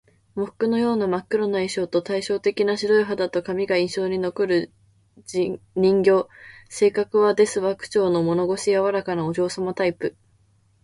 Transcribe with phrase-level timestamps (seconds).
[0.35, 4.73] 喪服のような真っ黒な衣装と、対照的な白い肌と髪が印象に残る
[5.27, 5.59] 人
[6.01, 6.27] 形。
[6.69, 10.17] 性格は「ですわ」口調の物腰柔らかなお嬢様タイプ